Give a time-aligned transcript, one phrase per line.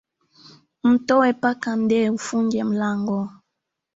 [0.89, 3.19] Mtoe mpaka nde ufunge mlango